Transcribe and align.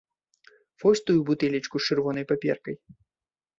Вось 0.83 1.01
тую 1.09 1.17
бутэлечку 1.27 1.75
з 1.83 1.93
чырвонай 1.93 2.25
паперкай! 2.35 2.75